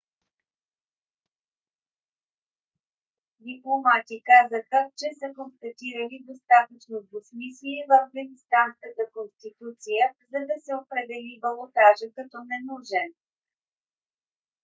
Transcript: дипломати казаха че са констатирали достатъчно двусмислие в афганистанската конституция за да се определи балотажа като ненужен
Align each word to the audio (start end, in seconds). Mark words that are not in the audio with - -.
дипломати 3.39 4.17
казаха 4.31 4.79
че 4.99 5.07
са 5.19 5.27
констатирали 5.39 6.25
достатъчно 6.29 6.95
двусмислие 7.07 7.81
в 7.89 7.91
афганистанската 8.03 9.03
конституция 9.15 10.03
за 10.31 10.39
да 10.49 10.55
се 10.65 10.71
определи 10.81 11.39
балотажа 11.43 12.07
като 12.17 12.37
ненужен 12.49 13.09